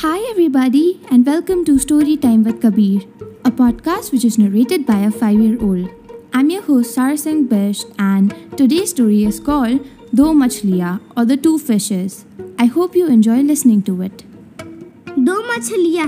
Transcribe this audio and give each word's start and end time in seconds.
Hi, 0.00 0.18
everybody, 0.30 1.00
and 1.10 1.26
welcome 1.26 1.64
to 1.64 1.78
Story 1.78 2.16
Time 2.16 2.44
with 2.44 2.60
Kabir, 2.60 3.00
a 3.44 3.50
podcast 3.50 4.12
which 4.12 4.24
is 4.24 4.38
narrated 4.38 4.86
by 4.86 4.98
a 5.00 5.10
five 5.10 5.38
year 5.38 5.58
old. 5.60 5.88
I'm 6.32 6.50
your 6.50 6.62
host, 6.62 6.94
Sar 6.94 7.16
Singh 7.16 7.46
Bish, 7.46 7.84
and 7.98 8.34
today's 8.56 8.90
story 8.90 9.24
is 9.24 9.40
called 9.40 9.86
Do 10.14 10.32
Machliya 10.34 11.00
or 11.16 11.24
The 11.24 11.36
Two 11.36 11.58
Fishes. 11.58 12.24
I 12.58 12.66
hope 12.66 12.94
you 12.96 13.06
enjoy 13.08 13.40
listening 13.52 13.82
to 13.82 14.00
it. 14.02 14.24
दो 15.18 15.34
मछलियाँ 15.48 16.06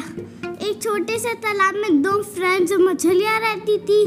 एक 0.68 0.82
छोटे 0.82 1.18
से 1.18 1.34
तालाब 1.44 1.74
में 1.82 2.02
दो 2.02 2.22
friends 2.22 2.72
मछलियाँ 2.80 3.38
रहती 3.40 3.78
थी 3.88 4.04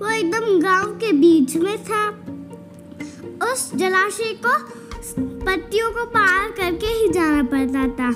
वो 0.00 0.08
एकदम 0.08 0.60
गांव 0.62 0.92
के 1.02 1.12
बीच 1.20 1.56
में 1.56 1.76
था 1.84 2.06
उस 3.50 3.70
जलाशय 3.74 4.32
को 4.46 4.58
पत्तियों 5.46 5.90
को 5.92 6.04
पार 6.14 6.50
करके 6.58 6.86
ही 6.86 7.08
जाना 7.12 7.42
पड़ता 7.50 7.86
था 7.98 8.10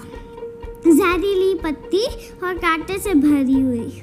जहरीली 0.85 1.53
पत्ती 1.55 2.05
और 2.43 2.57
कांटे 2.57 2.97
से 2.99 3.13
भरी 3.15 3.59
हुई। 3.61 4.01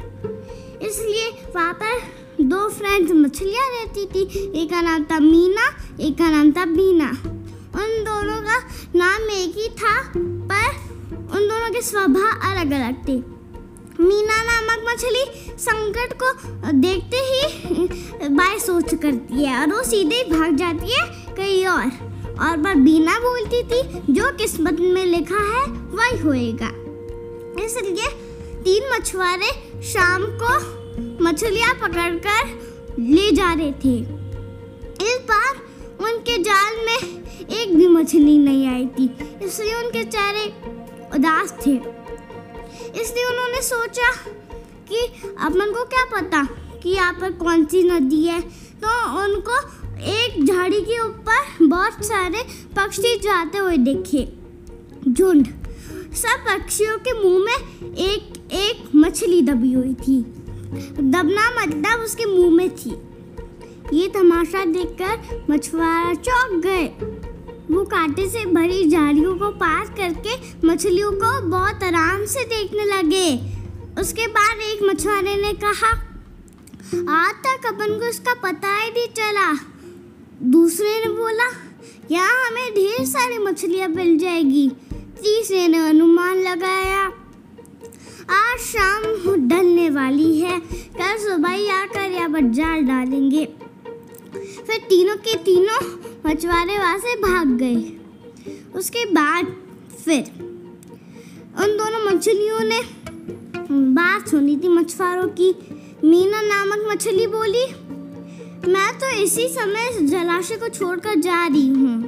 इसलिए 0.89 1.31
वहाँ 1.55 1.73
पर 1.83 2.01
दो 2.41 2.69
फ्रेंड्स 2.69 3.13
मछलियाँ 3.13 3.69
रहती 3.69 4.07
थी। 4.07 4.23
एक 4.63 4.71
का 4.71 4.81
नाम 4.81 5.05
था 5.05 5.19
मीना, 5.19 5.69
एक 6.01 6.19
का 6.19 6.31
नाम 6.31 6.51
था 6.53 6.65
बीना। 6.65 7.11
उन 7.75 8.03
दोनों 8.05 8.41
का 8.43 8.59
नाम 8.95 9.31
एक 9.31 9.57
ही 9.57 9.69
था, 9.69 10.01
पर 10.17 10.69
उन 11.37 11.49
दोनों 11.49 11.71
के 11.73 11.83
स्वभाव 11.83 12.51
अलग 12.51 12.73
अलग 12.73 13.09
थे। 13.09 13.17
मीना 14.01 14.43
नामक 14.43 14.85
मछली 14.89 15.25
संकट 15.59 16.13
को 16.23 16.33
देखते 16.73 17.17
ही 17.17 18.29
बाय 18.29 18.59
सोच 18.59 18.95
करती 18.95 19.45
है 19.45 19.61
और 19.61 19.73
वो 19.73 19.83
सीधे 19.83 20.23
भाग 20.31 20.57
जाती 20.57 20.93
है। 20.93 21.24
कहीं 21.37 21.67
और। 21.67 21.87
और 22.41 22.57
पर 22.63 22.75
बीना 22.77 23.19
बोलती 23.21 23.63
थी, 23.63 23.83
जो 24.11 24.31
किस्मत 24.37 24.81
में 24.81 25.05
लिखा 25.07 25.43
है, 25.45 25.65
वही 25.93 26.19
होएगा। 26.19 26.71
इसलिए 27.65 28.09
तीन 28.65 28.89
मछुआरे 28.93 29.51
शाम 29.85 30.25
को 30.43 30.53
मछलियाँ 31.25 31.75
पकड़कर 31.75 32.99
ले 33.01 33.31
जा 33.33 33.53
रहे 33.53 33.73
थे। 33.75 33.97
इस 35.05 35.19
बार 35.29 35.55
उनके 36.03 36.37
जाल 36.43 36.77
में 36.87 36.99
एक 37.51 37.75
भी 37.77 37.87
मछली 37.89 38.37
नहीं 38.39 38.67
आई 38.69 38.87
थी, 38.89 39.11
इसलिए 39.43 39.75
उनके 39.75 40.05
चेहरे 40.05 40.47
उदास 41.15 41.53
थे। 41.67 41.75
इसलिए 42.95 43.25
उन्होंने 43.25 43.63
सोचा 43.63 44.11
कि 44.89 45.07
अपन 45.41 45.73
को 45.73 45.85
क्या 45.87 46.05
पता 46.13 46.43
कि 46.83 46.91
यहाँ 46.91 47.13
पर 47.13 47.33
कौन 47.35 47.65
सी 47.65 47.83
नदी 47.83 48.25
है 48.25 48.41
तो 48.83 48.89
उनको 49.21 49.61
झाड़ी 50.65 50.81
के 50.81 50.99
ऊपर 50.99 51.67
बहुत 51.67 52.05
सारे 52.05 52.43
पक्षी 52.77 53.17
जाते 53.19 53.59
हुए 53.59 53.77
देखे। 53.77 54.23
झुंड। 55.09 55.47
सब 56.15 56.45
पक्षियों 56.47 56.97
के 56.99 57.13
मुँह 57.13 57.45
में 57.45 57.97
एक 57.97 58.53
एक 58.53 58.95
मछली 58.97 59.41
दबी 59.43 59.73
हुई 59.73 59.93
थी। 59.95 60.17
दबना 61.01 61.51
मतलब 61.57 62.01
उसके 62.01 62.27
मुँह 62.27 62.51
में 62.51 62.71
थी। 62.77 62.91
ये 63.93 64.07
तमाशा 64.09 64.65
देखकर 64.65 65.45
मछुआरा 65.51 66.15
चौंक 66.21 66.63
गए। 66.63 66.87
वो 67.71 67.85
कांटे 67.85 68.29
से 68.29 68.45
भरी 68.47 68.89
झाड़ियों 68.91 69.37
को 69.37 69.51
पार 69.57 69.95
करके 69.99 70.39
मछलियों 70.67 71.13
को 71.15 71.41
बहुत 71.49 71.85
आराम 71.85 72.25
से 72.27 72.45
देखने 72.47 72.85
लगे। 72.87 73.29
उसके 74.01 74.27
बाद 74.31 74.63
एक 74.63 74.83
मछुआरे 74.83 75.37
ने 75.37 75.53
कहा, 75.65 75.93
आज 77.19 77.35
तक 77.45 77.67
अपन 77.67 77.99
को 77.99 78.09
इसका 78.09 78.35
पता 78.43 78.75
ही 78.75 78.91
नहीं 78.91 79.09
चला। 79.13 79.53
दूसरे 80.43 80.89
ने 81.01 81.13
बोला, 81.13 81.49
यहाँ 82.11 82.47
हमें 82.47 82.71
ढेर 82.75 83.05
सारी 83.07 83.39
मछलियाँ 83.39 83.89
मिल 83.89 84.17
जाएगी। 84.19 84.69
तीसरे 85.19 85.67
ने 85.69 85.79
अनुमान 85.89 86.39
लगाया, 86.39 87.05
आज 88.31 88.59
शाम 88.61 89.03
ढलने 89.49 89.89
वाली 89.91 90.39
है। 90.41 90.59
कल 90.61 91.17
सुबह 91.19 91.49
ही 91.49 91.69
आकर 91.69 92.11
यहाँ 92.11 92.29
पर 92.31 92.51
जाल 92.53 92.83
डालेंगे। 92.83 93.45
फिर 94.35 94.79
तीनों 94.81 95.17
के 95.19 95.35
तीनों 95.45 95.81
मछुआरे 96.27 96.79
वहाँ 96.79 96.99
से 96.99 97.15
भाग 97.17 97.57
गए। 97.59 98.73
उसके 98.75 99.05
बाद 99.05 99.55
फिर 100.05 100.21
उन 101.63 101.77
दोनों 101.77 102.05
मछलियों 102.05 102.61
ने 102.61 102.81
बात 103.71 104.29
सुनी 104.29 104.57
थी 104.57 104.69
मछुआरों 104.69 105.29
की। 105.31 105.55
मीना 106.05 106.41
नामक 106.43 106.87
मछली 106.89 107.27
बोली 107.27 107.65
मैं 108.69 108.99
तो 108.99 109.09
इसी 109.11 109.49
समय 109.49 109.89
इस 109.89 110.11
जलाशय 110.11 110.57
को 110.57 110.69
छोड़कर 110.69 111.15
जा 111.15 111.47
रही 111.47 111.69
हूँ। 111.69 112.03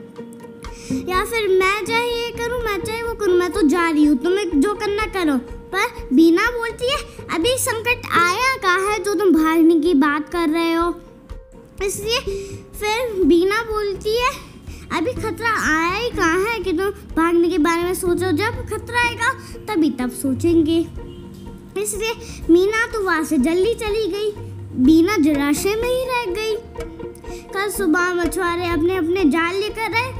या 1.08 1.24
फिर 1.24 1.48
मैं 1.48 1.84
चाहे 1.84 2.06
ये 2.06 2.30
करूँ, 2.30 2.60
मैं 2.60 2.84
चाहे 2.84 3.02
वो 3.02 3.14
करूँ, 3.14 3.36
मैं 3.36 3.50
तो 3.52 3.62
जा 3.62 3.90
रही 3.90 4.04
हूँ। 4.04 4.16
तुम्हें 4.16 4.60
जो 4.60 4.74
करना 4.74 5.06
करो। 5.06 5.36
पर 5.72 6.08
बीना 6.12 6.46
बोलती 6.46 6.90
है, 6.92 6.98
अभी 7.34 7.56
संकट 7.58 8.06
आया 8.12 8.56
कहा 8.56 8.90
है 8.92 9.02
जो 9.02 9.14
तुम 9.14 9.32
भागने 9.32 9.80
की 9.80 9.94
बात 9.94 10.28
कर 10.28 10.48
रहे 10.48 10.72
हो? 10.72 10.94
इसलिए 11.82 12.20
फिर 12.80 13.24
बीना 13.24 13.62
बोलती 13.62 14.16
है, 14.16 14.30
अभी 14.92 15.12
खतरा 15.12 15.76
आया 15.76 15.94
ही 15.94 16.10
कहाँ 16.10 16.44
है 16.44 16.60
कि 16.60 16.72
तुम 16.72 16.90
भागने 17.16 17.48
के 17.48 17.58
बारे 17.58 17.82
में 17.82 17.94
सोचो? 17.94 18.32
जब 18.32 18.66
खतरा 18.66 19.06
आएगा, 19.06 19.32
तभी 19.68 19.90
तब 19.90 20.10
सोचेंगे। 20.10 20.86
इसलिए 21.82 22.14
मीना 22.50 22.86
तो 22.86 23.02
वहाँ 23.02 23.24
से 23.24 23.38
जल्दी 23.38 23.74
चली 23.74 24.06
गई। 24.06 24.30
बीना 24.78 25.16
जलाशय 25.16 25.74
में 25.74 25.88
ही 25.88 26.04
रह 26.04 26.24
गई। 26.32 26.54
कल 27.52 27.70
सुबह 27.70 28.12
मछुआरे 28.14 28.66
अपने 28.68 28.96
अपने 28.96 29.24
जाल 29.24 29.54
लेकर 29.54 29.94
आए 29.94 30.10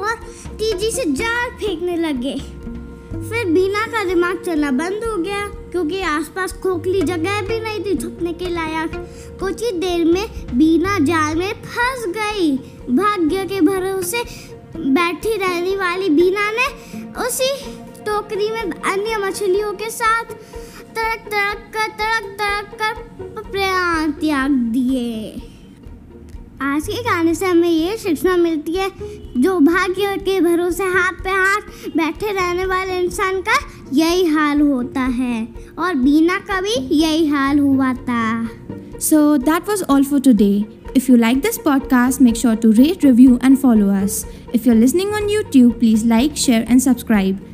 और 0.00 0.14
तेज़ी 0.50 0.90
से 0.90 1.04
जाल 1.12 1.50
फेंकने 1.50 1.96
लगे। 1.96 2.34
फिर 2.34 3.44
बीना 3.46 3.86
का 3.86 4.04
दिमाग 4.04 4.42
चलना 4.42 4.70
बंद 4.70 5.04
हो 5.04 5.16
गया, 5.16 5.46
क्योंकि 5.72 6.00
आसपास 6.02 6.52
खोखली 6.52 7.02
जगह 7.02 7.40
भी 7.42 7.60
नहीं 7.60 7.84
थी 7.84 7.96
छुपने 7.96 8.32
के 8.32 8.48
लायक। 8.48 8.96
कुछ 9.40 9.62
ही 9.62 9.70
देर 9.78 10.04
में 10.04 10.56
बीना 10.58 10.98
जाल 10.98 11.36
में 11.36 11.52
फंस 11.54 12.06
गई। 12.16 12.56
भाग्य 12.90 13.44
के 13.46 13.60
भरोसे 13.60 14.22
बैठी 14.76 15.36
रहने 15.36 15.76
वाली 15.76 16.08
बीना 16.10 16.50
ने 16.50 16.66
उसी 17.26 17.52
टोकरी 18.06 18.50
में 18.50 18.60
अन्य 18.60 19.16
मछलियों 19.26 19.72
के 19.72 19.90
साथ 19.90 20.24
तड़क 20.96 21.20
तड़क 21.20 21.70
कर 21.76 21.88
तड़क 21.88 22.36
तड़क 22.40 22.78
कर 22.82 22.94
प्राण 23.50 24.10
त्याग 24.10 24.50
दिए। 24.50 25.42
आज 26.62 26.82
के 26.82 27.02
गाने 27.02 27.34
से 27.34 27.46
हमें 27.46 27.70
ये 27.70 27.96
शिक्षा 27.96 28.36
मिलती 28.36 28.72
है 28.72 28.90
जो 29.36 29.60
भाग्य 29.60 30.16
के 30.16 30.40
भरोसे 30.40 30.84
हाथ 30.84 31.12
पे 31.12 31.30
हाथ 31.30 31.60
बैठे 31.96 32.32
रहने 32.32 32.66
वाले 32.66 32.98
इंसान 32.98 33.40
का 33.40 33.58
यही 33.92 34.24
हाल 34.24 34.60
होता 34.60 35.00
है 35.00 35.48
और 35.78 35.94
बिना 35.94 36.60
भी 36.60 36.94
यही 36.94 37.26
हाल 37.26 37.58
हुआ 37.58 37.94
था। 37.94 38.48
So 39.00 39.36
that 39.36 39.68
was 39.68 39.82
all 39.82 40.04
for 40.04 40.20
today 40.20 40.64
If 40.98 41.02
you 41.02 41.16
like 41.16 41.38
this 41.42 41.56
podcast, 41.58 42.22
make 42.22 42.36
sure 42.36 42.56
to 42.64 42.68
rate, 42.78 43.00
review, 43.04 43.32
and 43.44 43.58
follow 43.64 43.88
if 44.02 44.26
If 44.56 44.66
you're 44.66 44.80
listening 44.84 45.08
on 45.08 45.24
YouTube, 45.28 45.78
please 45.78 46.06
like 46.06 46.34
share 46.34 46.66
and 46.70 46.80
subscribe 46.80 47.53